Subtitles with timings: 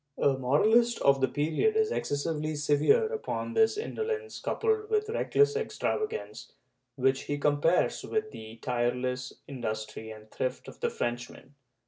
[0.19, 5.55] "^ A moralist of the period is excessively severe upon this indolence coupled with reckless
[5.55, 6.53] extravagance,
[6.95, 11.53] which he compares with the tireless industry and thrift of the Frenchman?